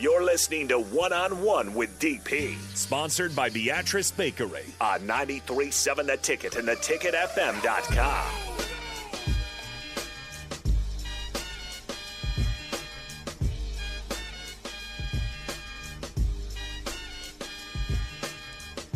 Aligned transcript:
You're 0.00 0.24
listening 0.24 0.66
to 0.68 0.80
One 0.80 1.12
on 1.12 1.40
One 1.40 1.72
with 1.72 2.00
DP 2.00 2.56
Sponsored 2.74 3.36
by 3.36 3.48
Beatrice 3.48 4.10
Bakery. 4.10 4.64
on 4.80 5.02
93.7 5.02 6.06
The 6.06 6.16
Ticket 6.16 6.56
and 6.56 6.66
theticketfm.com. 6.66 8.54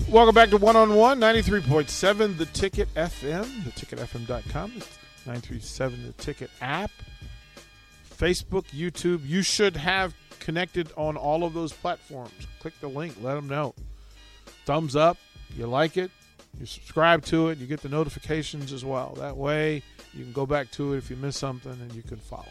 Welcome 0.09 0.35
back 0.35 0.49
to 0.51 0.57
One 0.57 0.75
on 0.75 0.95
One, 0.95 1.21
93.7 1.21 2.39
The 2.39 2.47
Ticket 2.47 2.93
FM, 2.95 3.45
theticketfm.com, 3.63 4.71
937 5.27 6.07
The 6.07 6.13
Ticket 6.15 6.51
app, 6.63 6.91
Facebook, 8.19 8.67
YouTube. 8.67 9.27
You 9.27 9.43
should 9.43 9.77
have 9.77 10.15
connected 10.41 10.91
on 10.97 11.17
all 11.17 11.45
of 11.45 11.55
those 11.55 11.73
platforms. 11.73 12.33
Click 12.61 12.75
the 12.81 12.89
link, 12.89 13.17
let 13.21 13.35
them 13.35 13.49
know. 13.49 13.75
Thumbs 14.65 14.97
up, 14.97 15.17
you 15.57 15.67
like 15.67 15.97
it, 15.97 16.11
you 16.59 16.67
subscribe 16.67 17.25
to 17.27 17.49
it, 17.49 17.59
you 17.59 17.67
get 17.67 17.81
the 17.81 17.89
notifications 17.89 18.73
as 18.73 18.85
well. 18.85 19.15
That 19.19 19.37
way, 19.37 19.83
you 20.15 20.25
can 20.25 20.33
go 20.33 20.47
back 20.47 20.71
to 20.73 20.95
it 20.95 20.99
if 20.99 21.11
you 21.11 21.17
miss 21.17 21.37
something 21.37 21.73
and 21.73 21.93
you 21.95 22.03
can 22.03 22.19
follow. 22.19 22.45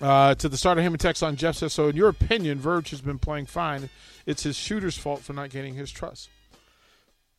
Uh, 0.00 0.34
to 0.34 0.48
the 0.48 0.56
starter 0.56 0.80
him 0.80 0.94
and 0.94 1.00
text 1.00 1.22
on 1.22 1.36
Jeff 1.36 1.56
says, 1.56 1.74
so 1.74 1.88
in 1.88 1.96
your 1.96 2.08
opinion, 2.08 2.58
Verge 2.58 2.90
has 2.90 3.02
been 3.02 3.18
playing 3.18 3.46
fine. 3.46 3.90
It's 4.24 4.42
his 4.42 4.56
shooter's 4.56 4.96
fault 4.96 5.20
for 5.20 5.34
not 5.34 5.50
gaining 5.50 5.74
his 5.74 5.90
trust. 5.90 6.30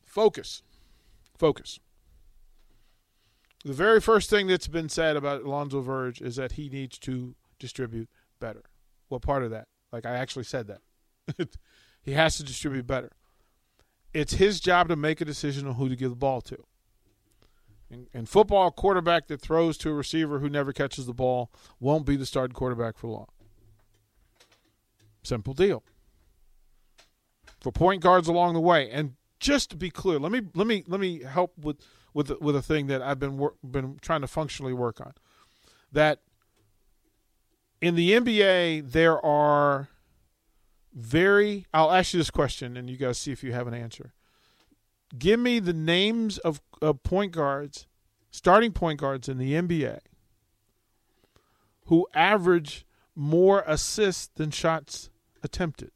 Focus. 0.06 0.62
Focus. 1.36 1.80
The 3.64 3.72
very 3.72 4.00
first 4.00 4.28
thing 4.28 4.48
that's 4.48 4.66
been 4.66 4.88
said 4.88 5.16
about 5.16 5.42
Alonzo 5.42 5.80
Verge 5.80 6.20
is 6.20 6.36
that 6.36 6.52
he 6.52 6.68
needs 6.68 6.98
to 7.00 7.36
distribute 7.58 8.08
better. 8.40 8.62
What 9.08 9.22
part 9.22 9.44
of 9.44 9.50
that? 9.50 9.68
Like 9.92 10.04
I 10.04 10.16
actually 10.16 10.44
said 10.44 10.66
that. 10.66 11.58
he 12.02 12.12
has 12.12 12.36
to 12.38 12.42
distribute 12.42 12.86
better. 12.86 13.10
It's 14.12 14.34
his 14.34 14.60
job 14.60 14.88
to 14.88 14.96
make 14.96 15.20
a 15.20 15.24
decision 15.24 15.66
on 15.66 15.74
who 15.74 15.88
to 15.88 15.96
give 15.96 16.10
the 16.10 16.16
ball 16.16 16.40
to. 16.42 16.64
In, 17.88 18.08
in 18.12 18.26
football, 18.26 18.68
a 18.68 18.72
quarterback 18.72 19.28
that 19.28 19.40
throws 19.40 19.76
to 19.78 19.90
a 19.90 19.94
receiver 19.94 20.38
who 20.38 20.48
never 20.48 20.72
catches 20.72 21.06
the 21.06 21.12
ball 21.12 21.50
won't 21.78 22.06
be 22.06 22.16
the 22.16 22.26
starting 22.26 22.54
quarterback 22.54 22.96
for 22.96 23.08
long. 23.08 23.28
Simple 25.22 25.54
deal. 25.54 25.84
For 27.60 27.70
point 27.70 28.02
guards 28.02 28.26
along 28.28 28.54
the 28.54 28.60
way, 28.60 28.90
and 28.90 29.14
just 29.38 29.70
to 29.70 29.76
be 29.76 29.90
clear, 29.90 30.18
let 30.18 30.32
me 30.32 30.40
let 30.54 30.66
me 30.66 30.82
let 30.88 30.98
me 30.98 31.22
help 31.22 31.52
with 31.58 31.76
with 32.14 32.30
with 32.40 32.56
a 32.56 32.62
thing 32.62 32.86
that 32.88 33.02
I've 33.02 33.18
been 33.18 33.38
wor- 33.38 33.54
been 33.62 33.98
trying 34.00 34.20
to 34.22 34.26
functionally 34.26 34.72
work 34.72 35.00
on. 35.00 35.14
That 35.90 36.20
in 37.80 37.94
the 37.94 38.12
NBA 38.12 38.92
there 38.92 39.24
are 39.24 39.88
very. 40.94 41.66
I'll 41.72 41.90
ask 41.90 42.14
you 42.14 42.18
this 42.18 42.30
question, 42.30 42.76
and 42.76 42.88
you 42.88 42.96
guys 42.96 43.18
see 43.18 43.32
if 43.32 43.42
you 43.42 43.52
have 43.52 43.66
an 43.66 43.74
answer. 43.74 44.12
Give 45.18 45.38
me 45.38 45.58
the 45.58 45.74
names 45.74 46.38
of, 46.38 46.62
of 46.80 47.02
point 47.02 47.32
guards, 47.32 47.86
starting 48.30 48.72
point 48.72 48.98
guards 48.98 49.28
in 49.28 49.36
the 49.36 49.52
NBA, 49.52 49.98
who 51.86 52.06
average 52.14 52.86
more 53.14 53.62
assists 53.66 54.28
than 54.34 54.50
shots 54.50 55.10
attempted. 55.42 55.90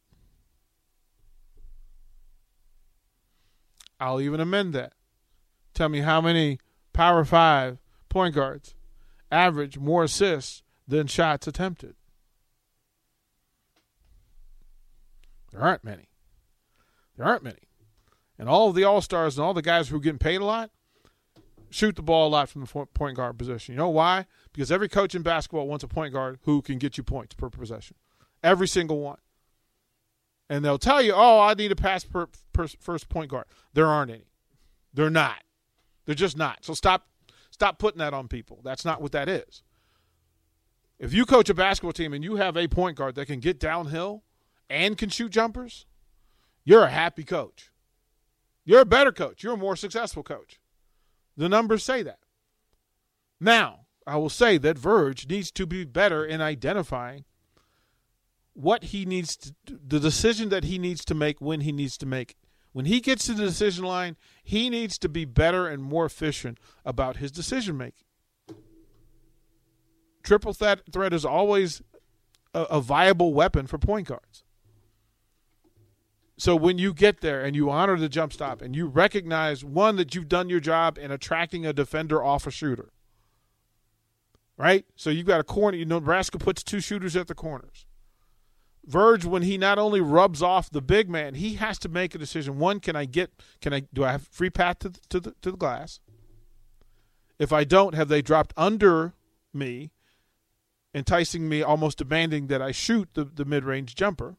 I'll 3.98 4.20
even 4.20 4.40
amend 4.40 4.74
that. 4.74 4.92
Tell 5.76 5.90
me 5.90 6.00
how 6.00 6.22
many 6.22 6.58
Power 6.94 7.22
Five 7.22 7.76
point 8.08 8.34
guards 8.34 8.74
average 9.30 9.78
more 9.78 10.04
assists 10.04 10.62
than 10.88 11.06
shots 11.06 11.46
attempted. 11.46 11.94
There 15.52 15.60
aren't 15.60 15.84
many. 15.84 16.08
There 17.16 17.26
aren't 17.26 17.42
many. 17.42 17.68
And 18.38 18.48
all 18.48 18.70
of 18.70 18.74
the 18.74 18.84
All 18.84 19.02
Stars 19.02 19.36
and 19.36 19.44
all 19.44 19.52
the 19.52 19.60
guys 19.60 19.88
who 19.88 19.96
are 19.96 20.00
getting 20.00 20.18
paid 20.18 20.40
a 20.40 20.46
lot 20.46 20.70
shoot 21.68 21.94
the 21.94 22.02
ball 22.02 22.28
a 22.28 22.30
lot 22.30 22.48
from 22.48 22.62
the 22.62 22.86
point 22.94 23.16
guard 23.16 23.36
position. 23.36 23.74
You 23.74 23.78
know 23.78 23.90
why? 23.90 24.24
Because 24.54 24.72
every 24.72 24.88
coach 24.88 25.14
in 25.14 25.20
basketball 25.20 25.68
wants 25.68 25.84
a 25.84 25.88
point 25.88 26.14
guard 26.14 26.38
who 26.44 26.62
can 26.62 26.78
get 26.78 26.96
you 26.96 27.02
points 27.02 27.34
per 27.34 27.50
possession. 27.50 27.96
Every 28.42 28.66
single 28.66 29.00
one. 29.00 29.18
And 30.48 30.64
they'll 30.64 30.78
tell 30.78 31.02
you, 31.02 31.12
oh, 31.14 31.40
I 31.40 31.52
need 31.52 31.72
a 31.72 31.76
pass 31.76 32.04
per, 32.04 32.28
per 32.54 32.66
first 32.80 33.10
point 33.10 33.30
guard. 33.30 33.44
There 33.74 33.88
aren't 33.88 34.10
any. 34.10 34.30
They're 34.94 35.10
not. 35.10 35.42
They're 36.06 36.14
just 36.14 36.36
not. 36.36 36.64
So 36.64 36.72
stop 36.72 37.06
stop 37.50 37.78
putting 37.78 37.98
that 37.98 38.14
on 38.14 38.28
people. 38.28 38.60
That's 38.64 38.84
not 38.84 39.02
what 39.02 39.12
that 39.12 39.28
is. 39.28 39.62
If 40.98 41.12
you 41.12 41.26
coach 41.26 41.50
a 41.50 41.54
basketball 41.54 41.92
team 41.92 42.14
and 42.14 42.24
you 42.24 42.36
have 42.36 42.56
a 42.56 42.68
point 42.68 42.96
guard 42.96 43.16
that 43.16 43.26
can 43.26 43.40
get 43.40 43.60
downhill 43.60 44.22
and 44.70 44.96
can 44.96 45.10
shoot 45.10 45.30
jumpers, 45.30 45.84
you're 46.64 46.84
a 46.84 46.90
happy 46.90 47.24
coach. 47.24 47.70
You're 48.64 48.80
a 48.80 48.86
better 48.86 49.12
coach. 49.12 49.42
You're 49.42 49.54
a 49.54 49.58
more 49.58 49.76
successful 49.76 50.22
coach. 50.22 50.58
The 51.36 51.48
numbers 51.48 51.84
say 51.84 52.02
that. 52.02 52.18
Now, 53.38 53.80
I 54.06 54.16
will 54.16 54.30
say 54.30 54.56
that 54.58 54.78
Verge 54.78 55.28
needs 55.28 55.50
to 55.52 55.66
be 55.66 55.84
better 55.84 56.24
in 56.24 56.40
identifying 56.40 57.24
what 58.54 58.84
he 58.84 59.04
needs 59.04 59.36
to 59.36 59.54
the 59.66 60.00
decision 60.00 60.48
that 60.48 60.64
he 60.64 60.78
needs 60.78 61.04
to 61.04 61.14
make 61.14 61.40
when 61.40 61.60
he 61.60 61.72
needs 61.72 61.98
to 61.98 62.06
make. 62.06 62.36
When 62.76 62.84
he 62.84 63.00
gets 63.00 63.24
to 63.24 63.32
the 63.32 63.46
decision 63.46 63.86
line, 63.86 64.16
he 64.44 64.68
needs 64.68 64.98
to 64.98 65.08
be 65.08 65.24
better 65.24 65.66
and 65.66 65.82
more 65.82 66.04
efficient 66.04 66.58
about 66.84 67.16
his 67.16 67.32
decision 67.32 67.78
making. 67.78 68.04
Triple 70.22 70.52
threat, 70.52 70.80
threat 70.92 71.14
is 71.14 71.24
always 71.24 71.80
a, 72.52 72.64
a 72.64 72.80
viable 72.82 73.32
weapon 73.32 73.66
for 73.66 73.78
point 73.78 74.08
guards. 74.08 74.44
So 76.36 76.54
when 76.54 76.76
you 76.76 76.92
get 76.92 77.22
there 77.22 77.42
and 77.42 77.56
you 77.56 77.70
honor 77.70 77.96
the 77.96 78.10
jump 78.10 78.34
stop 78.34 78.60
and 78.60 78.76
you 78.76 78.88
recognize 78.88 79.64
one 79.64 79.96
that 79.96 80.14
you've 80.14 80.28
done 80.28 80.50
your 80.50 80.60
job 80.60 80.98
in 80.98 81.10
attracting 81.10 81.64
a 81.64 81.72
defender 81.72 82.22
off 82.22 82.46
a 82.46 82.50
shooter, 82.50 82.90
right? 84.58 84.84
So 84.96 85.08
you've 85.08 85.26
got 85.26 85.40
a 85.40 85.44
corner. 85.44 85.78
You 85.78 85.86
know, 85.86 85.98
Nebraska 85.98 86.36
puts 86.36 86.62
two 86.62 86.80
shooters 86.80 87.16
at 87.16 87.26
the 87.26 87.34
corners. 87.34 87.86
Verge, 88.86 89.24
when 89.24 89.42
he 89.42 89.58
not 89.58 89.78
only 89.78 90.00
rubs 90.00 90.42
off 90.42 90.70
the 90.70 90.80
big 90.80 91.10
man, 91.10 91.34
he 91.34 91.54
has 91.54 91.78
to 91.80 91.88
make 91.88 92.14
a 92.14 92.18
decision. 92.18 92.58
One, 92.58 92.78
can 92.78 92.94
I 92.94 93.04
get? 93.04 93.30
Can 93.60 93.72
I? 93.72 93.82
Do 93.92 94.04
I 94.04 94.12
have 94.12 94.28
free 94.28 94.50
path 94.50 94.78
to 94.80 94.90
the, 94.90 95.00
to 95.08 95.20
the 95.20 95.34
to 95.42 95.50
the 95.50 95.56
glass? 95.56 96.00
If 97.38 97.52
I 97.52 97.64
don't, 97.64 97.94
have 97.94 98.08
they 98.08 98.22
dropped 98.22 98.54
under 98.56 99.14
me, 99.52 99.90
enticing 100.94 101.48
me, 101.48 101.62
almost 101.62 101.98
demanding 101.98 102.46
that 102.46 102.62
I 102.62 102.70
shoot 102.70 103.08
the, 103.14 103.24
the 103.24 103.44
mid 103.44 103.64
range 103.64 103.94
jumper? 103.94 104.36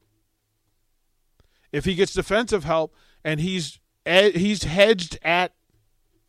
If 1.71 1.85
he 1.85 1.95
gets 1.95 2.13
defensive 2.13 2.63
help 2.63 2.95
and 3.23 3.41
he's 3.41 3.79
he's 4.05 4.63
hedged 4.63 5.19
at 5.21 5.53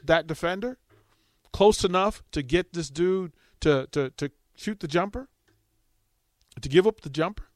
that 0.02 0.26
defender 0.26 0.78
close 1.52 1.84
enough 1.84 2.22
to 2.32 2.42
get 2.42 2.72
this 2.72 2.90
dude 2.90 3.32
to 3.60 3.88
to 3.92 4.10
to 4.10 4.30
shoot 4.56 4.80
the 4.80 4.88
jumper, 4.88 5.28
to 6.60 6.68
give 6.68 6.86
up 6.86 7.00
the 7.00 7.10
jumper. 7.10 7.47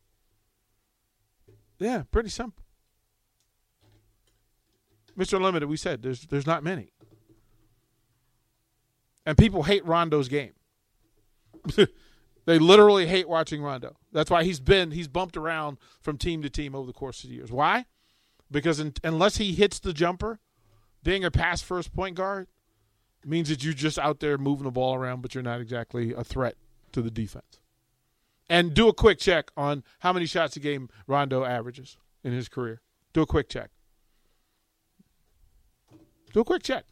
Yeah, 1.83 2.03
pretty 2.11 2.29
simple. 2.29 2.63
Mr. 5.19 5.41
Limited, 5.41 5.69
we 5.69 5.77
said 5.77 6.03
there's 6.03 6.23
there's 6.27 6.47
not 6.47 6.63
many. 6.65 6.93
And 9.27 9.39
people 9.39 9.65
hate 9.65 9.85
Rondo's 9.85 10.29
game. 10.29 10.53
they 12.47 12.59
literally 12.59 13.07
hate 13.07 13.29
watching 13.29 13.63
Rondo. 13.63 13.97
That's 14.13 14.31
why 14.31 14.45
he's 14.45 14.61
been 14.61 14.91
he's 14.91 15.09
bumped 15.09 15.37
around 15.37 15.79
from 16.01 16.19
team 16.19 16.43
to 16.43 16.51
team 16.51 16.75
over 16.75 16.87
the 16.87 16.93
course 16.93 17.23
of 17.23 17.31
the 17.31 17.37
years. 17.37 17.53
Why? 17.53 17.87
Because 18.51 18.81
in, 18.81 18.95
unless 19.05 19.37
he 19.37 19.53
hits 19.53 19.79
the 19.79 19.93
jumper, 19.93 20.41
being 21.03 21.25
a 21.25 21.31
pass 21.31 21.63
first 21.63 21.95
point 21.95 22.17
guard 22.17 22.49
means 23.25 23.49
that 23.49 23.63
you're 23.63 23.73
just 23.73 23.99
out 23.99 24.21
there 24.21 24.39
moving 24.39 24.65
the 24.65 24.71
ball 24.71 24.95
around, 24.95 25.23
but 25.23 25.35
you're 25.35 25.43
not 25.43 25.61
exactly 25.61 26.13
a 26.13 26.25
threat 26.25 26.57
to 26.93 27.03
the 27.03 27.11
defense. 27.11 27.62
And 28.49 28.75
do 28.75 28.89
a 28.89 28.93
quick 28.93 29.19
check 29.19 29.51
on 29.57 29.83
how 30.01 30.13
many 30.13 30.27
shots 30.27 30.57
a 30.57 30.61
game 30.61 30.89
Rondo 31.07 31.45
averages 31.45 31.97
in 32.23 32.33
his 32.33 32.49
career. 32.49 32.83
Do 33.13 33.23
a 33.23 33.27
quick 33.27 33.49
check. 33.49 33.71
Do 36.33 36.41
a 36.41 36.45
quick 36.45 36.63
check. 36.63 36.85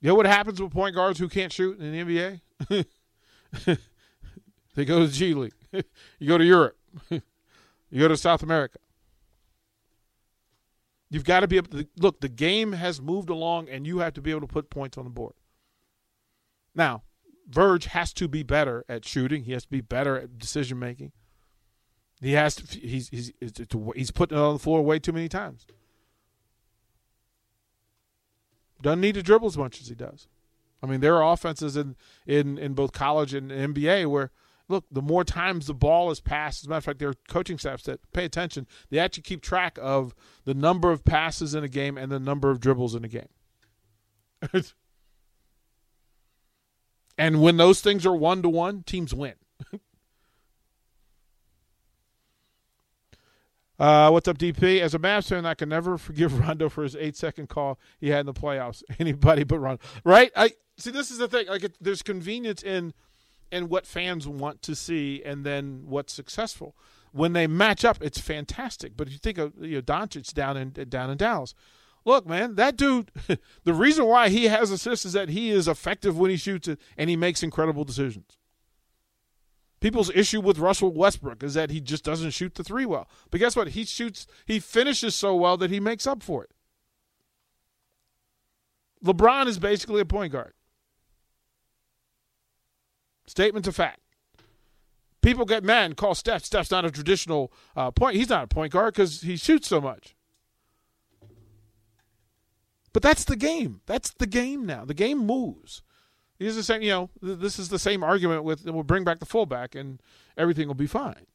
You 0.00 0.08
know 0.08 0.14
what 0.14 0.26
happens 0.26 0.60
with 0.60 0.72
point 0.72 0.94
guards 0.94 1.18
who 1.18 1.28
can't 1.28 1.52
shoot 1.52 1.78
in 1.78 1.92
the 1.92 2.40
NBA? 2.70 3.76
They 4.74 4.84
go 4.84 5.00
to 5.00 5.06
the 5.06 5.12
G 5.12 5.34
League. 5.34 5.54
you 5.72 6.28
go 6.28 6.38
to 6.38 6.44
Europe. 6.44 6.76
you 7.10 7.20
go 7.98 8.08
to 8.08 8.16
South 8.16 8.42
America. 8.42 8.78
You've 11.10 11.24
got 11.24 11.40
to 11.40 11.48
be 11.48 11.56
able 11.56 11.70
to 11.78 11.88
look. 11.96 12.20
The 12.20 12.28
game 12.28 12.72
has 12.72 13.00
moved 13.00 13.30
along, 13.30 13.68
and 13.68 13.86
you 13.86 13.98
have 13.98 14.14
to 14.14 14.20
be 14.20 14.32
able 14.32 14.40
to 14.40 14.46
put 14.46 14.68
points 14.68 14.98
on 14.98 15.04
the 15.04 15.10
board. 15.10 15.34
Now, 16.74 17.02
Verge 17.48 17.86
has 17.86 18.12
to 18.14 18.28
be 18.28 18.42
better 18.42 18.84
at 18.88 19.04
shooting. 19.04 19.44
He 19.44 19.52
has 19.52 19.64
to 19.64 19.70
be 19.70 19.80
better 19.80 20.16
at 20.16 20.38
decision 20.38 20.78
making. 20.78 21.12
He 22.20 22.32
has 22.32 22.56
to. 22.56 22.78
He's 22.78 23.08
he's 23.08 23.32
he's 23.94 24.10
putting 24.10 24.38
it 24.38 24.40
on 24.40 24.54
the 24.54 24.58
floor 24.58 24.82
way 24.82 24.98
too 24.98 25.12
many 25.12 25.28
times. 25.28 25.66
Doesn't 28.80 29.00
need 29.00 29.14
to 29.14 29.22
dribble 29.22 29.48
as 29.48 29.58
much 29.58 29.80
as 29.80 29.88
he 29.88 29.94
does. 29.94 30.28
I 30.82 30.86
mean, 30.86 31.00
there 31.00 31.16
are 31.22 31.32
offenses 31.32 31.76
in 31.76 31.96
in 32.26 32.58
in 32.58 32.74
both 32.74 32.92
college 32.92 33.34
and 33.34 33.50
NBA 33.50 34.06
where 34.06 34.30
look, 34.68 34.84
the 34.90 35.02
more 35.02 35.24
times 35.24 35.66
the 35.66 35.74
ball 35.74 36.10
is 36.10 36.20
passed, 36.20 36.62
as 36.62 36.66
a 36.66 36.70
matter 36.70 36.78
of 36.78 36.84
fact, 36.84 36.98
there 36.98 37.08
are 37.08 37.14
coaching 37.28 37.58
staffs 37.58 37.84
that 37.84 38.00
pay 38.12 38.24
attention. 38.24 38.66
They 38.90 38.98
actually 38.98 39.24
keep 39.24 39.42
track 39.42 39.78
of 39.80 40.14
the 40.44 40.54
number 40.54 40.90
of 40.90 41.04
passes 41.04 41.54
in 41.54 41.64
a 41.64 41.68
game 41.68 41.98
and 41.98 42.10
the 42.10 42.20
number 42.20 42.50
of 42.50 42.60
dribbles 42.60 42.94
in 42.94 43.04
a 43.04 43.08
game. 43.08 43.28
and 47.16 47.40
when 47.40 47.56
those 47.56 47.80
things 47.80 48.04
are 48.06 48.14
one 48.14 48.42
to 48.42 48.48
one, 48.48 48.82
teams 48.82 49.14
win. 49.14 49.34
Uh, 53.78 54.08
what's 54.08 54.28
up, 54.28 54.38
DP? 54.38 54.80
As 54.80 54.94
a 54.94 54.98
Mavs 54.98 55.28
fan, 55.28 55.44
I 55.44 55.54
can 55.54 55.68
never 55.68 55.98
forgive 55.98 56.38
Rondo 56.38 56.68
for 56.68 56.84
his 56.84 56.94
eight-second 56.94 57.48
call 57.48 57.78
he 57.98 58.10
had 58.10 58.20
in 58.20 58.26
the 58.26 58.32
playoffs. 58.34 58.82
Anybody 58.98 59.44
but 59.44 59.58
Rondo, 59.58 59.82
right? 60.04 60.30
I 60.36 60.52
see. 60.76 60.90
This 60.90 61.10
is 61.10 61.18
the 61.18 61.28
thing. 61.28 61.48
Like, 61.48 61.64
it, 61.64 61.76
there's 61.80 62.02
convenience 62.02 62.62
in 62.62 62.94
in 63.50 63.68
what 63.68 63.86
fans 63.86 64.26
want 64.26 64.62
to 64.62 64.74
see, 64.74 65.22
and 65.24 65.44
then 65.44 65.82
what's 65.86 66.12
successful. 66.12 66.76
When 67.12 67.32
they 67.32 67.46
match 67.46 67.84
up, 67.84 67.98
it's 68.00 68.20
fantastic. 68.20 68.96
But 68.96 69.08
if 69.08 69.12
you 69.12 69.18
think 69.18 69.38
of 69.38 69.52
you 69.60 69.76
know 69.76 69.82
Doncic 69.82 70.32
down 70.32 70.56
in 70.56 70.70
down 70.70 71.10
in 71.10 71.16
Dallas, 71.16 71.54
look, 72.04 72.26
man, 72.26 72.54
that 72.56 72.76
dude. 72.76 73.10
the 73.64 73.74
reason 73.74 74.06
why 74.06 74.28
he 74.28 74.44
has 74.44 74.70
assists 74.70 75.04
is 75.04 75.12
that 75.12 75.28
he 75.28 75.50
is 75.50 75.68
effective 75.68 76.18
when 76.18 76.30
he 76.30 76.36
shoots 76.36 76.68
it, 76.68 76.80
and 76.96 77.10
he 77.10 77.16
makes 77.16 77.42
incredible 77.42 77.84
decisions. 77.84 78.38
People's 79.80 80.10
issue 80.14 80.40
with 80.40 80.58
Russell 80.58 80.94
Westbrook 80.94 81.42
is 81.42 81.54
that 81.54 81.70
he 81.70 81.80
just 81.80 82.04
doesn't 82.04 82.30
shoot 82.30 82.54
the 82.54 82.64
three 82.64 82.86
well. 82.86 83.06
But 83.30 83.40
guess 83.40 83.54
what? 83.54 83.68
He 83.68 83.84
shoots, 83.84 84.26
he 84.46 84.58
finishes 84.58 85.14
so 85.14 85.34
well 85.34 85.58
that 85.58 85.70
he 85.70 85.78
makes 85.78 86.06
up 86.06 86.22
for 86.22 86.42
it. 86.44 86.50
LeBron 89.04 89.46
is 89.46 89.58
basically 89.58 90.00
a 90.00 90.06
point 90.06 90.32
guard. 90.32 90.54
Statement 93.26 93.66
of 93.66 93.76
fact. 93.76 94.00
People 95.20 95.44
get 95.44 95.64
mad 95.64 95.86
and 95.86 95.96
call 95.96 96.14
Steph. 96.14 96.44
Steph's 96.44 96.70
not 96.70 96.84
a 96.84 96.90
traditional 96.90 97.52
uh, 97.76 97.90
point. 97.90 98.16
He's 98.16 98.28
not 98.28 98.44
a 98.44 98.46
point 98.46 98.72
guard 98.72 98.94
because 98.94 99.22
he 99.22 99.36
shoots 99.36 99.68
so 99.68 99.80
much. 99.80 100.13
But 102.94 103.02
that's 103.02 103.24
the 103.24 103.36
game. 103.36 103.82
That's 103.84 104.12
the 104.12 104.26
game 104.26 104.64
now. 104.64 104.86
The 104.86 104.94
game 104.94 105.18
moves. 105.18 105.82
He's 106.38 106.56
the 106.56 106.62
same. 106.62 106.80
You 106.80 106.90
know, 106.90 107.10
this 107.20 107.58
is 107.58 107.68
the 107.68 107.78
same 107.78 108.02
argument 108.02 108.44
with 108.44 108.64
we'll 108.64 108.84
bring 108.84 109.04
back 109.04 109.18
the 109.18 109.26
fullback 109.26 109.74
and 109.74 110.00
everything 110.38 110.68
will 110.68 110.74
be 110.74 110.86
fine. 110.86 111.26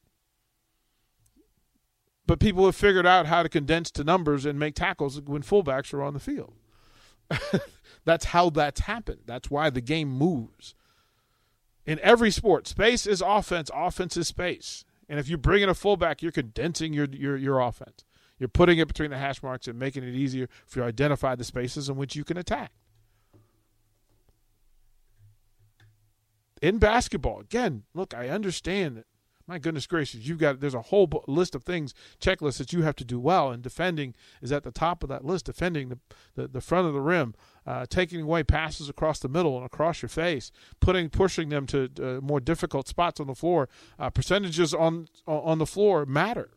But 2.25 2.39
people 2.39 2.65
have 2.65 2.75
figured 2.75 3.05
out 3.05 3.25
how 3.25 3.43
to 3.43 3.49
condense 3.49 3.91
to 3.91 4.03
numbers 4.03 4.45
and 4.45 4.57
make 4.57 4.75
tackles 4.75 5.19
when 5.21 5.43
fullbacks 5.43 5.93
are 5.93 6.01
on 6.01 6.13
the 6.13 6.19
field. 6.19 6.53
that's 8.05 8.25
how 8.25 8.49
that's 8.49 8.81
happened. 8.81 9.21
That's 9.25 9.51
why 9.51 9.69
the 9.69 9.81
game 9.81 10.09
moves. 10.09 10.75
In 11.85 11.99
every 11.99 12.31
sport, 12.31 12.67
space 12.67 13.05
is 13.05 13.21
offense, 13.21 13.69
offense 13.73 14.15
is 14.15 14.27
space. 14.27 14.85
And 15.09 15.19
if 15.19 15.27
you 15.27 15.37
bring 15.37 15.63
in 15.63 15.69
a 15.69 15.73
fullback, 15.73 16.21
you're 16.21 16.31
condensing 16.31 16.93
your 16.93 17.07
your 17.07 17.35
your 17.35 17.59
offense. 17.59 18.05
You're 18.39 18.49
putting 18.49 18.79
it 18.79 18.87
between 18.87 19.11
the 19.11 19.17
hash 19.17 19.43
marks 19.43 19.67
and 19.67 19.77
making 19.77 20.03
it 20.03 20.15
easier 20.15 20.47
for 20.65 20.79
you 20.79 20.83
to 20.83 20.87
identify 20.87 21.35
the 21.35 21.43
spaces 21.43 21.89
in 21.89 21.97
which 21.97 22.15
you 22.15 22.23
can 22.23 22.37
attack. 22.37 22.71
in 26.61 26.77
basketball, 26.77 27.39
again, 27.39 27.83
look, 27.93 28.13
I 28.13 28.29
understand 28.29 28.97
that. 28.97 29.05
My 29.47 29.57
goodness 29.57 29.87
gracious, 29.87 30.27
you've 30.27 30.37
got 30.37 30.59
there's 30.59 30.75
a 30.75 30.81
whole 30.83 31.09
list 31.25 31.55
of 31.55 31.63
things, 31.63 31.95
checklists 32.21 32.59
that 32.59 32.71
you 32.71 32.83
have 32.83 32.95
to 32.97 33.03
do 33.03 33.19
well, 33.19 33.49
and 33.49 33.63
defending 33.63 34.13
is 34.43 34.51
at 34.51 34.61
the 34.61 34.69
top 34.69 35.01
of 35.01 35.09
that 35.09 35.25
list. 35.25 35.47
Defending 35.47 35.89
the 35.89 35.97
the, 36.35 36.47
the 36.47 36.61
front 36.61 36.87
of 36.87 36.93
the 36.93 37.01
rim, 37.01 37.33
uh, 37.65 37.87
taking 37.89 38.21
away 38.21 38.43
passes 38.43 38.89
across 38.89 39.17
the 39.17 39.27
middle 39.27 39.57
and 39.57 39.65
across 39.65 40.03
your 40.03 40.09
face, 40.09 40.51
putting 40.79 41.09
pushing 41.09 41.49
them 41.49 41.65
to 41.65 41.89
uh, 41.99 42.21
more 42.21 42.39
difficult 42.39 42.87
spots 42.87 43.19
on 43.19 43.25
the 43.25 43.33
floor. 43.33 43.67
Uh, 43.97 44.11
percentages 44.11 44.71
on 44.71 45.07
on 45.25 45.57
the 45.57 45.65
floor 45.65 46.05
matter 46.05 46.51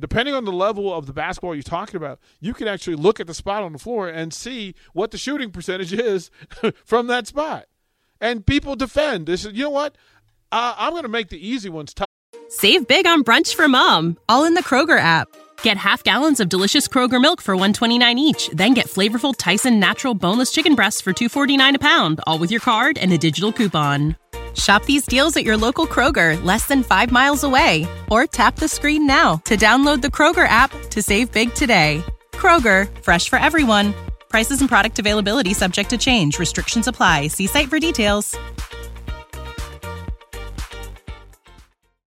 depending 0.00 0.34
on 0.34 0.44
the 0.44 0.52
level 0.52 0.92
of 0.92 1.06
the 1.06 1.12
basketball 1.12 1.54
you're 1.54 1.62
talking 1.62 1.96
about, 1.96 2.18
you 2.40 2.54
can 2.54 2.68
actually 2.68 2.96
look 2.96 3.20
at 3.20 3.26
the 3.26 3.34
spot 3.34 3.62
on 3.62 3.72
the 3.72 3.78
floor 3.78 4.08
and 4.08 4.32
see 4.32 4.74
what 4.92 5.10
the 5.10 5.18
shooting 5.18 5.50
percentage 5.50 5.92
is 5.92 6.30
from 6.84 7.06
that 7.08 7.26
spot. 7.26 7.66
And 8.20 8.44
people 8.44 8.76
defend. 8.76 9.26
They 9.26 9.36
say, 9.36 9.50
you 9.50 9.64
know 9.64 9.70
what? 9.70 9.96
Uh, 10.50 10.74
I'm 10.76 10.92
going 10.92 11.02
to 11.02 11.08
make 11.08 11.28
the 11.28 11.46
easy 11.46 11.68
ones 11.68 11.94
tough. 11.94 12.08
Save 12.48 12.88
big 12.88 13.06
on 13.06 13.22
brunch 13.22 13.54
for 13.54 13.68
mom, 13.68 14.16
all 14.28 14.44
in 14.44 14.54
the 14.54 14.62
Kroger 14.62 14.98
app. 14.98 15.28
Get 15.62 15.76
half 15.76 16.02
gallons 16.02 16.40
of 16.40 16.48
delicious 16.48 16.88
Kroger 16.88 17.20
milk 17.20 17.42
for 17.42 17.54
129 17.54 18.18
each, 18.18 18.48
then 18.50 18.74
get 18.74 18.86
flavorful 18.86 19.34
Tyson 19.36 19.78
natural 19.78 20.14
boneless 20.14 20.50
chicken 20.52 20.74
breasts 20.74 21.00
for 21.00 21.12
249 21.12 21.76
a 21.76 21.78
pound, 21.78 22.20
all 22.26 22.38
with 22.38 22.50
your 22.50 22.60
card 22.60 22.96
and 22.96 23.12
a 23.12 23.18
digital 23.18 23.52
coupon. 23.52 24.16
Shop 24.58 24.84
these 24.84 25.06
deals 25.06 25.36
at 25.36 25.44
your 25.44 25.56
local 25.56 25.86
Kroger, 25.86 26.42
less 26.42 26.66
than 26.66 26.82
five 26.82 27.10
miles 27.10 27.44
away. 27.44 27.86
Or 28.10 28.26
tap 28.26 28.56
the 28.56 28.68
screen 28.68 29.06
now 29.06 29.36
to 29.44 29.56
download 29.56 30.02
the 30.02 30.08
Kroger 30.08 30.48
app 30.48 30.70
to 30.90 31.02
save 31.02 31.30
big 31.32 31.54
today. 31.54 32.02
Kroger, 32.32 32.88
fresh 33.02 33.28
for 33.28 33.38
everyone. 33.38 33.94
Prices 34.28 34.60
and 34.60 34.68
product 34.68 34.98
availability 34.98 35.54
subject 35.54 35.90
to 35.90 35.98
change. 35.98 36.38
Restrictions 36.38 36.88
apply. 36.88 37.28
See 37.28 37.46
site 37.46 37.68
for 37.68 37.78
details. 37.78 38.36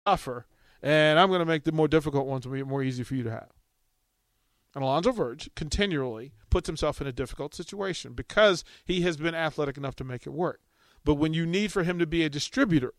Tougher, 0.05 0.45
and 0.81 1.19
I'm 1.19 1.29
going 1.29 1.39
to 1.39 1.45
make 1.45 1.63
the 1.63 1.71
more 1.71 1.87
difficult 1.87 2.25
ones 2.25 2.45
more 2.45 2.83
easy 2.83 3.03
for 3.03 3.15
you 3.15 3.23
to 3.23 3.31
have. 3.31 3.49
And 4.73 4.83
Alonzo 4.83 5.11
Verge 5.11 5.49
continually 5.55 6.33
puts 6.49 6.67
himself 6.67 6.99
in 6.99 7.07
a 7.07 7.11
difficult 7.11 7.53
situation 7.53 8.13
because 8.13 8.63
he 8.83 9.01
has 9.01 9.17
been 9.17 9.35
athletic 9.35 9.77
enough 9.77 9.95
to 9.97 10.03
make 10.03 10.25
it 10.25 10.31
work. 10.31 10.59
But 11.03 11.15
when 11.15 11.33
you 11.33 11.45
need 11.45 11.71
for 11.71 11.83
him 11.83 11.99
to 11.99 12.05
be 12.05 12.23
a 12.23 12.29
distributor, 12.29 12.93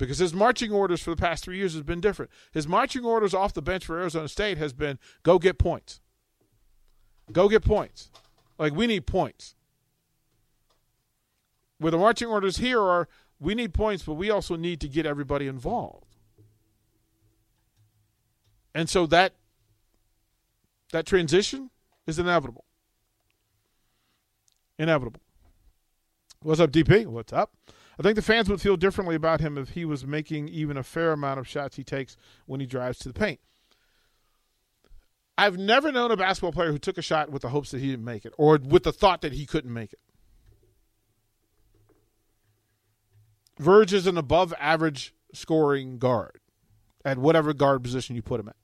because 0.00 0.18
his 0.18 0.32
marching 0.32 0.72
orders 0.72 1.02
for 1.02 1.10
the 1.10 1.16
past 1.16 1.44
three 1.44 1.58
years 1.58 1.74
has 1.74 1.82
been 1.82 2.00
different. 2.00 2.30
His 2.52 2.66
marching 2.66 3.04
orders 3.04 3.34
off 3.34 3.52
the 3.52 3.62
bench 3.62 3.84
for 3.84 4.00
Arizona 4.00 4.28
State 4.28 4.56
has 4.56 4.72
been 4.72 4.98
go 5.22 5.38
get 5.38 5.58
points. 5.58 6.00
Go 7.30 7.48
get 7.48 7.62
points. 7.62 8.10
Like 8.58 8.74
we 8.74 8.86
need 8.86 9.06
points. 9.06 9.54
Where 11.78 11.90
the 11.90 11.98
marching 11.98 12.28
orders 12.28 12.56
here 12.56 12.80
are 12.80 13.08
we 13.38 13.54
need 13.54 13.74
points, 13.74 14.02
but 14.02 14.14
we 14.14 14.30
also 14.30 14.56
need 14.56 14.80
to 14.80 14.88
get 14.88 15.06
everybody 15.06 15.46
involved. 15.46 16.16
And 18.74 18.88
so 18.88 19.06
that 19.06 19.34
that 20.92 21.06
transition 21.06 21.70
is 22.06 22.18
inevitable. 22.18 22.64
Inevitable. 24.78 25.20
What's 26.42 26.60
up, 26.60 26.70
DP? 26.70 27.06
What's 27.06 27.34
up? 27.34 27.52
I 27.98 28.02
think 28.02 28.16
the 28.16 28.22
fans 28.22 28.48
would 28.48 28.62
feel 28.62 28.78
differently 28.78 29.14
about 29.14 29.42
him 29.42 29.58
if 29.58 29.70
he 29.70 29.84
was 29.84 30.06
making 30.06 30.48
even 30.48 30.78
a 30.78 30.82
fair 30.82 31.12
amount 31.12 31.38
of 31.38 31.46
shots 31.46 31.76
he 31.76 31.84
takes 31.84 32.16
when 32.46 32.60
he 32.60 32.66
drives 32.66 32.98
to 33.00 33.08
the 33.08 33.14
paint. 33.14 33.40
I've 35.36 35.58
never 35.58 35.92
known 35.92 36.10
a 36.10 36.16
basketball 36.16 36.52
player 36.52 36.72
who 36.72 36.78
took 36.78 36.96
a 36.96 37.02
shot 37.02 37.30
with 37.30 37.42
the 37.42 37.50
hopes 37.50 37.70
that 37.72 37.80
he 37.80 37.90
didn't 37.90 38.06
make 38.06 38.24
it 38.24 38.32
or 38.38 38.58
with 38.58 38.84
the 38.84 38.92
thought 38.92 39.20
that 39.20 39.34
he 39.34 39.44
couldn't 39.44 39.72
make 39.72 39.92
it. 39.92 39.98
Verge 43.58 43.92
is 43.92 44.06
an 44.06 44.16
above 44.16 44.54
average 44.58 45.14
scoring 45.34 45.98
guard 45.98 46.40
at 47.04 47.18
whatever 47.18 47.52
guard 47.52 47.82
position 47.82 48.16
you 48.16 48.22
put 48.22 48.40
him 48.40 48.48
at. 48.48 48.56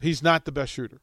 He's 0.00 0.22
not 0.22 0.44
the 0.44 0.52
best 0.52 0.72
shooter. 0.72 1.00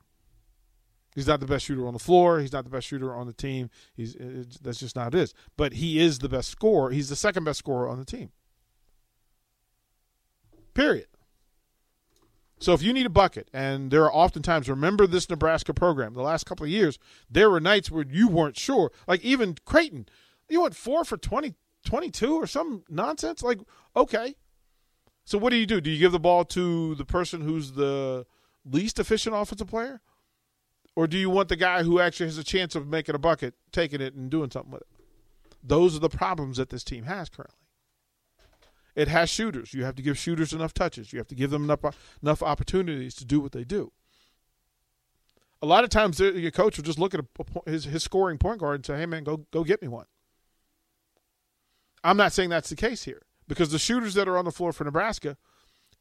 He's 1.18 1.26
not 1.26 1.40
the 1.40 1.48
best 1.48 1.66
shooter 1.66 1.88
on 1.88 1.94
the 1.94 2.00
floor. 2.00 2.40
He's 2.40 2.54
not 2.54 2.64
the 2.64 2.70
best 2.70 2.86
shooter 2.86 3.16
on 3.16 3.26
the 3.26 3.34
team. 3.34 3.72
He's 3.96 4.16
that's 4.62 4.78
just 4.80 4.96
not 4.96 5.16
it. 5.16 5.34
But 5.58 5.74
he 5.74 5.98
is 5.98 6.20
the 6.20 6.30
best 6.30 6.48
scorer. 6.48 6.92
He's 6.92 7.10
the 7.10 7.16
second 7.16 7.44
best 7.44 7.58
scorer 7.58 7.90
on 7.90 7.98
the 7.98 8.06
team. 8.06 8.30
Period. 10.76 11.08
So 12.60 12.74
if 12.74 12.84
you 12.84 12.94
need 12.94 13.08
a 13.08 13.10
bucket, 13.10 13.50
and 13.52 13.90
there 13.90 14.04
are 14.04 14.14
oftentimes, 14.14 14.70
remember 14.70 15.08
this 15.08 15.28
Nebraska 15.28 15.74
program, 15.74 16.14
the 16.14 16.22
last 16.22 16.46
couple 16.46 16.66
of 16.66 16.70
years, 16.70 17.00
there 17.28 17.50
were 17.50 17.60
nights 17.60 17.90
where 17.90 18.06
you 18.08 18.28
weren't 18.28 18.56
sure. 18.56 18.92
Like 19.08 19.26
even 19.26 19.56
Creighton, 19.66 20.08
you 20.48 20.62
went 20.62 20.76
four 20.76 21.04
for 21.04 21.18
20, 21.18 21.56
22 21.84 22.36
or 22.36 22.46
some 22.46 22.84
nonsense. 22.90 23.42
Like, 23.42 23.60
okay. 23.96 24.36
So 25.26 25.40
what 25.40 25.50
do 25.50 25.56
you 25.56 25.66
do? 25.66 25.82
Do 25.82 25.90
you 25.90 25.98
give 25.98 26.12
the 26.12 26.20
ball 26.20 26.46
to 26.46 26.94
the 26.94 27.06
person 27.06 27.42
who's 27.42 27.72
the 27.72 28.28
least 28.64 29.00
efficient 29.00 29.36
offensive 29.36 29.68
player? 29.68 30.00
Or 30.98 31.06
do 31.06 31.16
you 31.16 31.30
want 31.30 31.48
the 31.48 31.56
guy 31.56 31.84
who 31.84 32.00
actually 32.00 32.26
has 32.26 32.40
a 32.40 32.44
chance 32.44 32.74
of 32.74 32.88
making 32.88 33.14
a 33.14 33.20
bucket, 33.20 33.54
taking 33.72 34.02
it, 34.02 34.16
and 34.16 34.32
doing 34.32 34.50
something 34.50 34.72
with 34.72 34.82
it? 34.82 34.88
Those 35.62 35.96
are 35.96 36.00
the 36.00 36.10
problems 36.10 36.58
that 36.58 36.72
this 36.72 36.84
team 36.84 37.04
has 37.04 37.30
currently. 37.30 37.68
It 38.96 39.08
has 39.08 39.30
shooters. 39.30 39.76
You 39.76 39.84
have 39.84 39.94
to 39.98 40.02
give 40.02 40.18
shooters 40.18 40.54
enough 40.54 40.74
touches. 40.74 41.14
You 41.14 41.20
have 41.20 41.28
to 41.28 41.36
give 41.36 41.52
them 41.52 41.66
enough 41.66 42.18
enough 42.24 42.42
opportunities 42.42 43.14
to 43.18 43.26
do 43.26 43.40
what 43.40 43.52
they 43.52 43.64
do. 43.64 43.92
A 45.62 45.68
lot 45.68 45.84
of 45.84 45.92
times, 45.92 46.20
your 46.20 46.50
coach 46.50 46.78
will 46.78 46.84
just 46.84 46.98
look 46.98 47.14
at 47.14 47.20
a, 47.20 47.70
his 47.70 47.86
his 47.86 48.02
scoring 48.02 48.40
point 48.40 48.60
guard 48.60 48.78
and 48.78 48.86
say, 48.88 48.98
"Hey, 48.98 49.06
man, 49.06 49.24
go 49.24 49.46
go 49.52 49.64
get 49.64 49.84
me 49.84 49.88
one." 49.88 50.08
I'm 52.04 52.18
not 52.18 52.34
saying 52.34 52.50
that's 52.50 52.70
the 52.70 52.76
case 52.76 53.04
here 53.04 53.22
because 53.48 53.70
the 53.70 53.78
shooters 53.78 54.16
that 54.16 54.28
are 54.28 54.36
on 54.36 54.46
the 54.46 54.52
floor 54.52 54.74
for 54.74 54.84
Nebraska, 54.84 55.38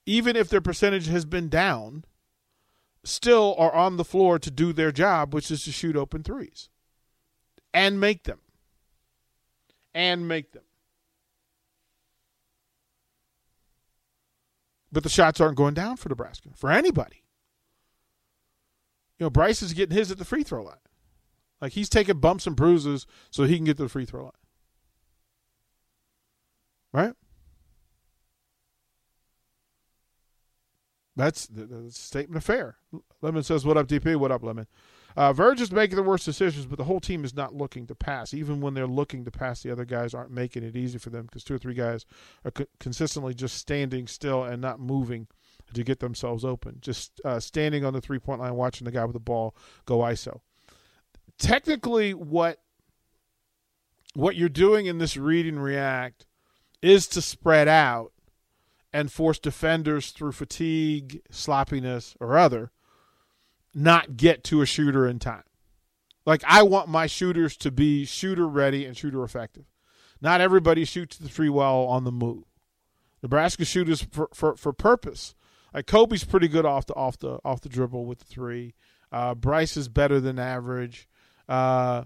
even 0.07 0.37
if 0.37 0.49
their 0.49 0.63
percentage 0.63 1.07
has 1.09 1.27
been 1.27 1.51
down, 1.51 2.05
still 3.07 3.55
are 3.59 3.73
on 3.73 3.97
the 3.97 4.05
floor 4.05 4.39
to 4.39 4.51
do 4.51 4.73
their 4.73 4.93
job, 4.93 5.35
which 5.35 5.51
is 5.51 5.65
to 5.65 5.73
shoot 5.73 5.97
open 5.97 6.23
threes 6.23 6.69
and 7.73 8.01
make 8.01 8.25
them. 8.25 8.41
And 9.95 10.29
make 10.29 10.53
them. 10.53 10.63
But 14.93 15.03
the 15.03 15.09
shots 15.09 15.41
aren't 15.41 15.57
going 15.57 15.75
down 15.75 15.97
for 15.97 16.09
Nebraska, 16.09 16.51
for 16.55 16.71
anybody. 16.71 17.23
You 19.19 19.25
know, 19.25 19.31
Bryce 19.31 19.63
is 19.63 19.73
getting 19.73 19.97
his 19.97 20.11
at 20.11 20.19
the 20.19 20.25
free 20.25 20.43
throw 20.43 20.63
line. 20.63 20.77
Like 21.61 21.73
he's 21.73 21.89
taking 21.89 22.19
bumps 22.19 22.47
and 22.47 22.55
bruises 22.55 23.07
so 23.31 23.45
he 23.45 23.57
can 23.57 23.65
get 23.65 23.77
to 23.79 23.83
the 23.83 23.89
free 23.89 24.05
throw 24.05 24.25
line. 24.25 24.33
Right? 26.93 27.15
That's 31.17 31.47
the, 31.47 31.91
statement 31.91 32.37
of 32.37 32.45
fair. 32.45 32.77
Lemon 33.23 33.43
says, 33.43 33.65
What 33.65 33.77
up, 33.77 33.89
DP? 33.89 34.17
What 34.17 34.31
up, 34.31 34.43
Lemon? 34.43 34.67
Uh, 35.17 35.33
Verge 35.33 35.63
is 35.63 35.73
making 35.73 35.97
the 35.97 36.03
worst 36.03 36.27
decisions, 36.27 36.67
but 36.67 36.77
the 36.77 36.85
whole 36.85 37.01
team 37.01 37.25
is 37.25 37.35
not 37.35 37.55
looking 37.55 37.87
to 37.87 37.95
pass. 37.95 38.35
Even 38.35 38.61
when 38.61 38.75
they're 38.75 38.87
looking 38.87 39.25
to 39.25 39.31
pass, 39.31 39.63
the 39.63 39.73
other 39.73 39.87
guys 39.87 40.13
aren't 40.13 40.31
making 40.31 40.63
it 40.63 40.77
easy 40.77 40.99
for 40.99 41.09
them 41.09 41.25
because 41.25 41.43
two 41.43 41.55
or 41.55 41.59
three 41.59 41.73
guys 41.73 42.05
are 42.45 42.51
co- 42.51 42.67
consistently 42.81 43.33
just 43.33 43.57
standing 43.57 44.07
still 44.07 44.45
and 44.45 44.61
not 44.61 44.79
moving 44.79 45.27
to 45.73 45.83
get 45.83 46.01
themselves 46.01 46.45
open. 46.45 46.77
Just 46.83 47.19
uh, 47.25 47.41
standing 47.41 47.83
on 47.83 47.95
the 47.95 48.01
three 48.03 48.19
point 48.19 48.41
line, 48.41 48.55
watching 48.55 48.85
the 48.85 48.91
guy 48.91 49.05
with 49.07 49.15
the 49.15 49.21
ball 49.21 49.57
go 49.87 49.99
ISO. 50.01 50.41
Technically, 51.39 52.13
what 52.13 52.61
what 54.13 54.37
you're 54.37 54.49
doing 54.51 54.85
in 54.85 54.99
this 54.99 55.17
read 55.17 55.47
and 55.47 55.63
react 55.63 56.27
is 56.83 57.07
to 57.09 57.23
spread 57.23 57.69
out 57.69 58.13
and 58.93 59.11
force 59.13 59.39
defenders 59.39 60.11
through 60.11 60.33
fatigue, 60.33 61.21
sloppiness, 61.31 62.15
or 62.21 62.39
other 62.39 62.71
not 63.77 64.17
get 64.17 64.43
to 64.43 64.63
a 64.63 64.67
shooter 64.67 65.07
in 65.07 65.19
time. 65.19 65.43
Like 66.25 66.43
I 66.47 66.63
want 66.63 66.89
my 66.89 67.07
shooters 67.07 67.57
to 67.59 67.71
be 67.71 68.05
shooter 68.05 68.49
ready 68.49 68.85
and 68.85 68.97
shooter 68.97 69.23
effective. 69.23 69.67
Not 70.21 70.41
everybody 70.41 70.85
shoots 70.85 71.19
the 71.19 71.29
three 71.29 71.51
well 71.51 71.85
on 71.85 72.05
the 72.05 72.11
move. 72.11 72.45
Nebraska 73.23 73.65
shooters 73.65 74.03
for, 74.03 74.29
for, 74.33 74.57
for 74.57 74.73
purpose. 74.73 75.35
Like 75.75 75.87
Kobe's 75.87 76.25
pretty 76.25 76.49
good 76.49 76.65
off 76.65 76.87
the 76.87 76.95
off 76.95 77.19
the 77.19 77.39
off 77.45 77.61
the 77.61 77.69
dribble 77.69 78.07
with 78.07 78.21
the 78.21 78.25
three. 78.25 78.75
Uh, 79.13 79.35
Bryce 79.35 79.77
is 79.77 79.89
better 79.89 80.21
than 80.21 80.39
average. 80.39 81.07
Uh, 81.49 82.05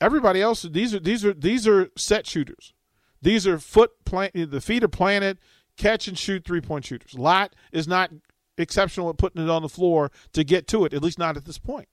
everybody 0.00 0.40
else 0.40 0.62
these 0.62 0.94
are 0.94 0.98
these 0.98 1.24
are 1.24 1.34
these 1.34 1.68
are 1.68 1.90
set 1.96 2.26
shooters. 2.26 2.72
These 3.20 3.46
are 3.46 3.58
foot 3.58 4.04
plant 4.04 4.32
the 4.50 4.60
feet 4.60 4.82
are 4.82 4.88
planted 4.88 5.38
catch 5.76 6.08
and 6.08 6.18
shoot 6.18 6.44
three 6.44 6.60
point 6.60 6.84
shooters. 6.84 7.18
Lat 7.18 7.54
is 7.72 7.86
not 7.86 8.10
exceptional 8.58 9.10
at 9.10 9.18
putting 9.18 9.42
it 9.42 9.50
on 9.50 9.62
the 9.62 9.68
floor 9.68 10.10
to 10.32 10.44
get 10.44 10.66
to 10.68 10.84
it, 10.84 10.92
at 10.92 11.02
least 11.02 11.18
not 11.18 11.36
at 11.36 11.44
this 11.44 11.58
point. 11.58 11.88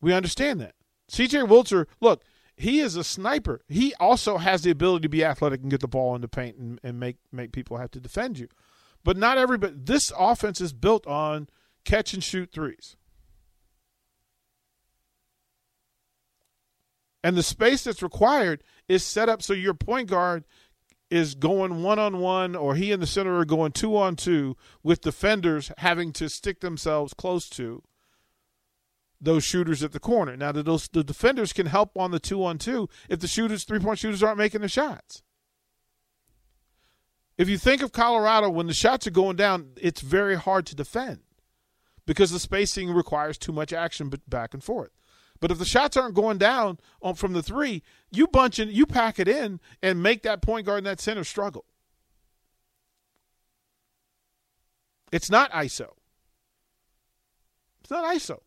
We 0.00 0.12
understand 0.12 0.60
that. 0.60 0.74
CJ 1.10 1.48
Wilcher, 1.48 1.86
look, 2.00 2.22
he 2.56 2.80
is 2.80 2.96
a 2.96 3.04
sniper. 3.04 3.62
He 3.68 3.94
also 3.94 4.38
has 4.38 4.62
the 4.62 4.70
ability 4.70 5.02
to 5.02 5.08
be 5.08 5.24
athletic 5.24 5.62
and 5.62 5.70
get 5.70 5.80
the 5.80 5.88
ball 5.88 6.14
in 6.14 6.20
the 6.20 6.28
paint 6.28 6.56
and, 6.56 6.80
and 6.82 7.00
make 7.00 7.16
make 7.32 7.52
people 7.52 7.76
have 7.78 7.90
to 7.92 8.00
defend 8.00 8.38
you. 8.38 8.48
But 9.04 9.16
not 9.16 9.38
everybody 9.38 9.74
this 9.76 10.12
offense 10.18 10.60
is 10.60 10.72
built 10.72 11.06
on 11.06 11.48
catch 11.84 12.12
and 12.14 12.22
shoot 12.22 12.50
threes. 12.52 12.96
And 17.22 17.36
the 17.36 17.42
space 17.42 17.84
that's 17.84 18.02
required 18.02 18.62
is 18.88 19.04
set 19.04 19.28
up 19.28 19.42
so 19.42 19.52
your 19.52 19.74
point 19.74 20.08
guard 20.08 20.44
is 21.10 21.34
going 21.34 21.82
one 21.82 21.98
on 21.98 22.18
one, 22.18 22.54
or 22.54 22.74
he 22.74 22.92
and 22.92 23.02
the 23.02 23.06
center 23.06 23.38
are 23.38 23.44
going 23.44 23.72
two 23.72 23.96
on 23.96 24.14
two, 24.14 24.56
with 24.82 25.00
defenders 25.00 25.72
having 25.78 26.12
to 26.12 26.28
stick 26.28 26.60
themselves 26.60 27.14
close 27.14 27.48
to 27.48 27.82
those 29.20 29.44
shooters 29.44 29.82
at 29.82 29.92
the 29.92 30.00
corner. 30.00 30.36
Now, 30.36 30.52
those 30.52 30.88
the 30.88 31.02
defenders 31.02 31.52
can 31.52 31.66
help 31.66 31.96
on 31.96 32.10
the 32.10 32.20
two 32.20 32.44
on 32.44 32.58
two 32.58 32.88
if 33.08 33.20
the 33.20 33.26
shooters, 33.26 33.64
three 33.64 33.80
point 33.80 33.98
shooters, 33.98 34.22
aren't 34.22 34.38
making 34.38 34.60
the 34.60 34.68
shots. 34.68 35.22
If 37.36 37.48
you 37.48 37.56
think 37.56 37.82
of 37.82 37.92
Colorado, 37.92 38.50
when 38.50 38.66
the 38.66 38.74
shots 38.74 39.06
are 39.06 39.12
going 39.12 39.36
down, 39.36 39.70
it's 39.80 40.00
very 40.00 40.34
hard 40.34 40.66
to 40.66 40.74
defend 40.74 41.20
because 42.04 42.30
the 42.30 42.40
spacing 42.40 42.90
requires 42.90 43.38
too 43.38 43.52
much 43.52 43.72
action 43.72 44.12
back 44.26 44.54
and 44.54 44.62
forth. 44.62 44.90
But 45.40 45.50
if 45.50 45.58
the 45.58 45.64
shots 45.64 45.96
aren't 45.96 46.14
going 46.14 46.38
down 46.38 46.78
on, 47.00 47.14
from 47.14 47.32
the 47.32 47.42
three, 47.42 47.82
you 48.10 48.26
bunch 48.26 48.58
in, 48.58 48.70
you 48.70 48.86
pack 48.86 49.18
it 49.18 49.28
in, 49.28 49.60
and 49.82 50.02
make 50.02 50.22
that 50.22 50.42
point 50.42 50.66
guard 50.66 50.78
and 50.78 50.86
that 50.86 51.00
center 51.00 51.24
struggle. 51.24 51.64
It's 55.12 55.30
not 55.30 55.50
ISO. 55.52 55.92
It's 57.80 57.90
not 57.90 58.04
ISO. 58.14 58.40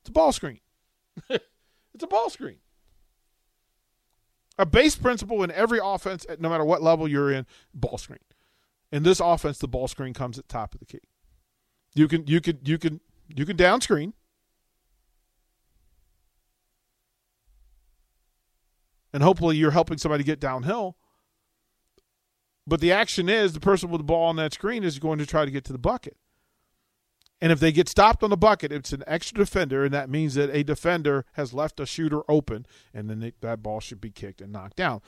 It's 0.00 0.10
a 0.10 0.12
ball 0.12 0.32
screen. 0.32 0.60
it's 1.30 2.02
a 2.02 2.06
ball 2.06 2.30
screen. 2.30 2.58
A 4.58 4.66
base 4.66 4.94
principle 4.94 5.42
in 5.42 5.50
every 5.50 5.80
offense, 5.82 6.24
no 6.38 6.48
matter 6.48 6.64
what 6.64 6.82
level 6.82 7.08
you're 7.08 7.32
in, 7.32 7.46
ball 7.72 7.98
screen. 7.98 8.20
In 8.92 9.02
this 9.02 9.18
offense, 9.18 9.58
the 9.58 9.66
ball 9.66 9.88
screen 9.88 10.14
comes 10.14 10.38
at 10.38 10.48
top 10.48 10.74
of 10.74 10.80
the 10.80 10.86
key. 10.86 11.00
You 11.94 12.06
can 12.06 12.26
you 12.26 12.40
can 12.40 12.60
you 12.62 12.78
can 12.78 13.00
you 13.28 13.44
can 13.44 13.56
down 13.56 13.80
screen 13.80 14.14
and 19.14 19.22
hopefully 19.22 19.56
you're 19.56 19.70
helping 19.70 19.96
somebody 19.96 20.24
get 20.24 20.40
downhill. 20.40 20.96
But 22.66 22.80
the 22.80 22.90
action 22.92 23.28
is 23.28 23.52
the 23.52 23.60
person 23.60 23.88
with 23.88 24.00
the 24.00 24.04
ball 24.04 24.26
on 24.26 24.36
that 24.36 24.52
screen 24.52 24.82
is 24.82 24.98
going 24.98 25.18
to 25.20 25.26
try 25.26 25.44
to 25.44 25.50
get 25.50 25.64
to 25.66 25.72
the 25.72 25.78
bucket. 25.78 26.16
And 27.40 27.52
if 27.52 27.60
they 27.60 27.70
get 27.70 27.88
stopped 27.88 28.24
on 28.24 28.30
the 28.30 28.36
bucket, 28.36 28.72
it's 28.72 28.92
an 28.92 29.04
extra 29.06 29.38
defender, 29.38 29.84
and 29.84 29.94
that 29.94 30.10
means 30.10 30.34
that 30.34 30.50
a 30.50 30.64
defender 30.64 31.26
has 31.34 31.54
left 31.54 31.78
a 31.78 31.86
shooter 31.86 32.22
open, 32.28 32.66
and 32.92 33.08
then 33.08 33.20
they, 33.20 33.32
that 33.40 33.62
ball 33.62 33.80
should 33.80 34.00
be 34.00 34.10
kicked 34.10 34.40
and 34.40 34.52
knocked 34.52 34.76
down. 34.76 35.00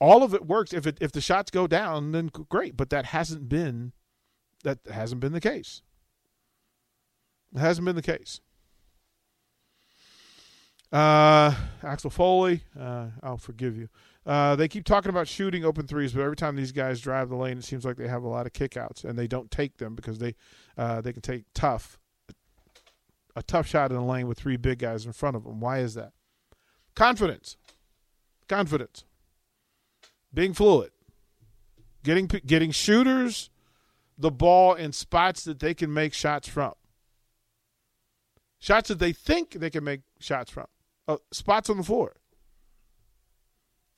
All 0.00 0.22
of 0.22 0.34
it 0.34 0.46
works 0.46 0.72
if 0.72 0.86
it 0.86 0.98
if 1.00 1.10
the 1.10 1.20
shots 1.20 1.50
go 1.50 1.66
down, 1.66 2.12
then 2.12 2.30
great. 2.48 2.76
But 2.76 2.90
that 2.90 3.06
hasn't 3.06 3.48
been 3.48 3.92
that 4.62 4.78
hasn't 4.88 5.20
been 5.20 5.32
the 5.32 5.40
case. 5.40 5.82
It 7.54 7.58
hasn't 7.58 7.84
been 7.84 7.96
the 7.96 8.02
case. 8.02 8.40
Uh, 10.90 11.54
Axel 11.82 12.10
Foley, 12.10 12.62
uh, 12.78 13.08
I'll 13.22 13.36
forgive 13.36 13.76
you. 13.76 13.88
Uh, 14.24 14.56
they 14.56 14.68
keep 14.68 14.84
talking 14.84 15.10
about 15.10 15.28
shooting 15.28 15.64
open 15.64 15.86
threes, 15.86 16.12
but 16.12 16.22
every 16.22 16.36
time 16.36 16.56
these 16.56 16.72
guys 16.72 17.00
drive 17.00 17.28
the 17.28 17.36
lane, 17.36 17.58
it 17.58 17.64
seems 17.64 17.84
like 17.84 17.96
they 17.96 18.08
have 18.08 18.22
a 18.22 18.28
lot 18.28 18.46
of 18.46 18.52
kickouts, 18.52 19.04
and 19.04 19.18
they 19.18 19.26
don't 19.26 19.50
take 19.50 19.76
them 19.76 19.94
because 19.94 20.18
they 20.18 20.34
uh, 20.76 21.00
they 21.00 21.12
can 21.12 21.22
take 21.22 21.44
tough 21.54 21.98
a 23.36 23.42
tough 23.42 23.66
shot 23.66 23.90
in 23.90 23.96
the 23.96 24.02
lane 24.02 24.26
with 24.26 24.38
three 24.38 24.56
big 24.56 24.78
guys 24.78 25.06
in 25.06 25.12
front 25.12 25.36
of 25.36 25.44
them. 25.44 25.60
Why 25.60 25.78
is 25.78 25.94
that? 25.94 26.12
Confidence, 26.94 27.56
confidence, 28.48 29.04
being 30.32 30.54
fluid, 30.54 30.90
getting 32.02 32.26
getting 32.26 32.70
shooters 32.70 33.50
the 34.16 34.30
ball 34.30 34.74
in 34.74 34.92
spots 34.92 35.44
that 35.44 35.60
they 35.60 35.74
can 35.74 35.92
make 35.92 36.12
shots 36.12 36.48
from, 36.48 36.72
shots 38.58 38.88
that 38.88 38.98
they 38.98 39.12
think 39.12 39.52
they 39.52 39.70
can 39.70 39.84
make 39.84 40.00
shots 40.18 40.50
from 40.50 40.66
uh, 41.08 41.16
spots 41.32 41.68
on 41.68 41.78
the 41.78 41.82
floor. 41.82 42.16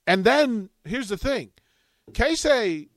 And 0.06 0.24
then 0.24 0.70
here's 0.84 1.08
the 1.08 1.16
thing, 1.16 1.50
Keisei, 2.12 2.88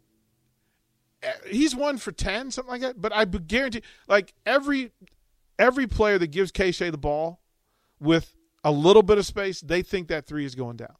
eh, 1.21 1.31
he's 1.49 1.75
one 1.75 1.97
for 1.97 2.11
ten, 2.11 2.51
something 2.51 2.71
like 2.71 2.81
that. 2.81 3.01
But 3.01 3.13
I 3.13 3.25
guarantee, 3.25 3.81
like 4.07 4.33
every 4.45 4.91
every 5.59 5.87
player 5.87 6.17
that 6.17 6.27
gives 6.27 6.51
Keisei 6.51 6.91
the 6.91 6.97
ball 6.97 7.41
with 7.99 8.35
a 8.63 8.71
little 8.71 9.03
bit 9.03 9.17
of 9.17 9.25
space, 9.25 9.59
they 9.61 9.81
think 9.81 10.07
that 10.07 10.25
three 10.25 10.45
is 10.45 10.55
going 10.55 10.77
down. 10.77 10.95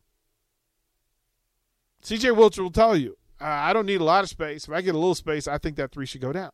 CJ 2.04 2.36
Wilcher 2.36 2.60
will 2.60 2.72
tell 2.72 2.98
you, 2.98 3.18
I 3.40 3.72
don't 3.74 3.86
need 3.86 4.02
a 4.02 4.04
lot 4.04 4.24
of 4.24 4.30
space. 4.30 4.68
If 4.68 4.74
I 4.74 4.82
get 4.82 4.96
a 4.96 4.98
little 4.98 5.16
space, 5.16 5.48
I 5.48 5.58
think 5.58 5.78
that 5.78 5.92
three 5.92 6.06
should 6.06 6.22
go 6.22 6.34
down. 6.34 6.52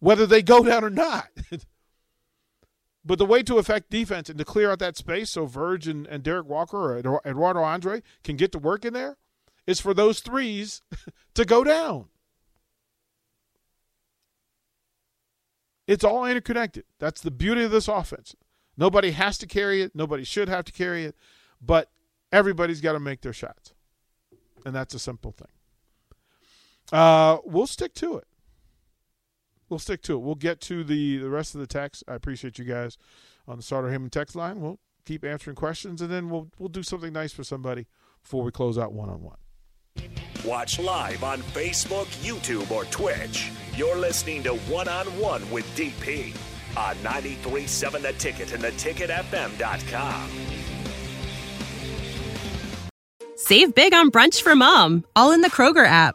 Whether 0.00 0.26
they 0.26 0.42
go 0.42 0.62
down 0.64 0.84
or 0.84 0.90
not. 0.90 1.28
But 3.04 3.18
the 3.18 3.26
way 3.26 3.42
to 3.42 3.58
affect 3.58 3.90
defense 3.90 4.30
and 4.30 4.38
to 4.38 4.44
clear 4.44 4.70
out 4.70 4.78
that 4.78 4.96
space 4.96 5.30
so 5.30 5.44
Verge 5.44 5.86
and, 5.86 6.06
and 6.06 6.22
Derrick 6.22 6.46
Walker 6.46 6.76
or 6.76 7.20
Eduardo 7.26 7.60
Andre 7.60 8.02
can 8.22 8.36
get 8.36 8.50
to 8.52 8.58
work 8.58 8.84
in 8.84 8.94
there 8.94 9.18
is 9.66 9.80
for 9.80 9.92
those 9.92 10.20
threes 10.20 10.82
to 11.34 11.44
go 11.44 11.64
down. 11.64 12.06
It's 15.86 16.04
all 16.04 16.24
interconnected. 16.24 16.84
That's 16.98 17.20
the 17.20 17.30
beauty 17.30 17.62
of 17.64 17.70
this 17.70 17.88
offense. 17.88 18.34
Nobody 18.76 19.10
has 19.10 19.36
to 19.38 19.46
carry 19.46 19.82
it. 19.82 19.94
Nobody 19.94 20.24
should 20.24 20.48
have 20.48 20.64
to 20.64 20.72
carry 20.72 21.04
it. 21.04 21.14
But 21.60 21.90
everybody's 22.32 22.80
got 22.80 22.92
to 22.92 23.00
make 23.00 23.20
their 23.20 23.32
shots. 23.32 23.74
And 24.64 24.74
that's 24.74 24.94
a 24.94 24.98
simple 24.98 25.32
thing. 25.32 25.48
Uh, 26.92 27.38
we'll 27.44 27.66
stick 27.66 27.94
to 27.94 28.16
it. 28.16 28.26
We'll 29.68 29.78
stick 29.78 30.02
to 30.02 30.14
it. 30.14 30.18
We'll 30.18 30.34
get 30.34 30.60
to 30.62 30.84
the, 30.84 31.18
the 31.18 31.30
rest 31.30 31.54
of 31.54 31.60
the 31.60 31.66
text. 31.66 32.04
I 32.06 32.14
appreciate 32.14 32.58
you 32.58 32.64
guys 32.64 32.96
on 33.48 33.56
the 33.56 33.62
Starter 33.62 33.88
Heyman 33.88 34.10
text 34.10 34.36
line. 34.36 34.60
We'll 34.60 34.78
keep 35.04 35.24
answering 35.24 35.56
questions, 35.56 36.00
and 36.00 36.10
then 36.10 36.30
we'll 36.30 36.50
we'll 36.58 36.68
do 36.68 36.82
something 36.82 37.12
nice 37.12 37.32
for 37.32 37.44
somebody 37.44 37.86
before 38.22 38.42
we 38.42 38.50
close 38.50 38.78
out 38.78 38.92
one 38.92 39.08
on 39.08 39.22
one. 39.22 39.36
Watch 40.44 40.78
live 40.78 41.24
on 41.24 41.40
Facebook, 41.40 42.06
YouTube, 42.22 42.70
or 42.70 42.84
Twitch. 42.86 43.50
You're 43.74 43.96
listening 43.96 44.42
to 44.42 44.54
One 44.54 44.88
on 44.88 45.06
One 45.18 45.48
with 45.50 45.64
DP 45.76 46.36
on 46.76 46.96
93.7 46.96 48.02
The 48.02 48.12
Ticket 48.14 48.52
and 48.52 48.62
theticketfm.com. 48.62 50.30
Save 53.36 53.74
big 53.74 53.94
on 53.94 54.10
brunch 54.10 54.42
for 54.42 54.54
mom, 54.54 55.04
all 55.16 55.32
in 55.32 55.40
the 55.40 55.50
Kroger 55.50 55.86
app. 55.86 56.14